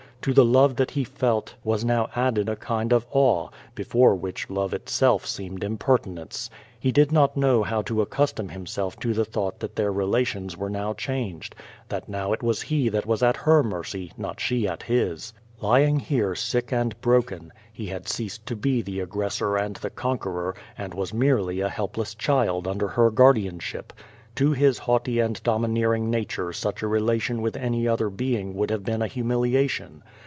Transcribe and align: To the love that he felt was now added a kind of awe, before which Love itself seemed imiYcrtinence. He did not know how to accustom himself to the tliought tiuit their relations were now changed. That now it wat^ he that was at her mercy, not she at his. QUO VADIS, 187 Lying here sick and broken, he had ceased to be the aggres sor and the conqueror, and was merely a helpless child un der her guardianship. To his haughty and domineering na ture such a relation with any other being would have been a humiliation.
To 0.25 0.35
the 0.35 0.45
love 0.45 0.75
that 0.75 0.91
he 0.91 1.03
felt 1.03 1.55
was 1.63 1.83
now 1.83 2.07
added 2.15 2.47
a 2.47 2.55
kind 2.55 2.93
of 2.93 3.07
awe, 3.09 3.49
before 3.73 4.13
which 4.13 4.51
Love 4.51 4.71
itself 4.71 5.25
seemed 5.25 5.61
imiYcrtinence. 5.61 6.47
He 6.79 6.91
did 6.91 7.11
not 7.11 7.35
know 7.35 7.63
how 7.63 7.81
to 7.81 8.03
accustom 8.03 8.49
himself 8.49 8.99
to 8.99 9.15
the 9.15 9.25
tliought 9.25 9.53
tiuit 9.55 9.73
their 9.73 9.91
relations 9.91 10.55
were 10.55 10.69
now 10.69 10.93
changed. 10.93 11.55
That 11.89 12.07
now 12.07 12.33
it 12.33 12.41
wat^ 12.41 12.61
he 12.65 12.87
that 12.89 13.07
was 13.07 13.23
at 13.23 13.35
her 13.37 13.63
mercy, 13.63 14.11
not 14.15 14.39
she 14.39 14.67
at 14.67 14.83
his. 14.83 15.33
QUO 15.57 15.61
VADIS, 15.61 15.61
187 15.61 15.71
Lying 15.91 15.99
here 15.99 16.35
sick 16.35 16.71
and 16.71 17.01
broken, 17.01 17.51
he 17.73 17.87
had 17.87 18.07
ceased 18.07 18.45
to 18.45 18.55
be 18.55 18.83
the 18.83 18.99
aggres 18.99 19.31
sor 19.37 19.57
and 19.57 19.77
the 19.77 19.89
conqueror, 19.89 20.55
and 20.77 20.93
was 20.93 21.11
merely 21.15 21.61
a 21.61 21.69
helpless 21.69 22.13
child 22.13 22.67
un 22.67 22.77
der 22.77 22.89
her 22.89 23.09
guardianship. 23.09 23.91
To 24.35 24.53
his 24.53 24.77
haughty 24.79 25.19
and 25.19 25.43
domineering 25.43 26.09
na 26.09 26.23
ture 26.25 26.53
such 26.53 26.81
a 26.81 26.87
relation 26.87 27.41
with 27.41 27.57
any 27.57 27.85
other 27.85 28.09
being 28.09 28.53
would 28.55 28.69
have 28.71 28.85
been 28.85 29.01
a 29.01 29.07
humiliation. 29.07 30.03